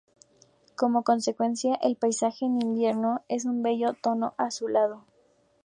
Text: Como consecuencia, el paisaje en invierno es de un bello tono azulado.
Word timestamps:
Como 0.75 1.03
consecuencia, 1.03 1.75
el 1.75 1.95
paisaje 1.95 2.45
en 2.45 2.59
invierno 2.59 3.21
es 3.27 3.43
de 3.43 3.51
un 3.51 3.61
bello 3.61 3.93
tono 4.01 4.33
azulado. 4.35 5.05